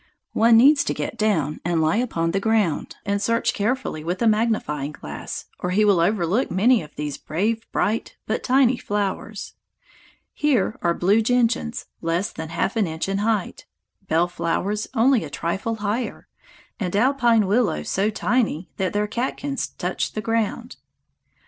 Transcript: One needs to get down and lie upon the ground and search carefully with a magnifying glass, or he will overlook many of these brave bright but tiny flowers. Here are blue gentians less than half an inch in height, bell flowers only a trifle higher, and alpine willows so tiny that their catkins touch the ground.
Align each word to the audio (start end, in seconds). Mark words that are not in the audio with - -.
One 0.33 0.57
needs 0.57 0.83
to 0.85 0.95
get 0.95 1.15
down 1.15 1.59
and 1.63 1.79
lie 1.79 1.97
upon 1.97 2.31
the 2.31 2.39
ground 2.39 2.95
and 3.05 3.21
search 3.21 3.53
carefully 3.53 4.03
with 4.03 4.19
a 4.23 4.25
magnifying 4.27 4.93
glass, 4.93 5.45
or 5.59 5.69
he 5.69 5.85
will 5.85 5.99
overlook 5.99 6.49
many 6.49 6.81
of 6.81 6.95
these 6.95 7.19
brave 7.19 7.71
bright 7.71 8.15
but 8.25 8.41
tiny 8.41 8.77
flowers. 8.77 9.53
Here 10.33 10.75
are 10.81 10.95
blue 10.95 11.21
gentians 11.21 11.85
less 12.01 12.31
than 12.31 12.49
half 12.49 12.75
an 12.75 12.87
inch 12.87 13.07
in 13.07 13.19
height, 13.19 13.67
bell 14.07 14.27
flowers 14.27 14.87
only 14.95 15.23
a 15.23 15.29
trifle 15.29 15.75
higher, 15.75 16.27
and 16.79 16.95
alpine 16.95 17.45
willows 17.45 17.87
so 17.91 18.09
tiny 18.09 18.71
that 18.77 18.93
their 18.93 19.05
catkins 19.05 19.67
touch 19.67 20.13
the 20.13 20.19
ground. 20.21 20.77